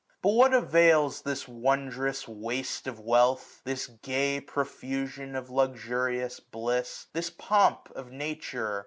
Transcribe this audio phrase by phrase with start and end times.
[0.23, 3.61] But what avails this wondrous waste of wealth?
[3.65, 7.05] This gay profusion of luxurious bliss?
[7.05, 8.79] 86 1 This pomp of Nature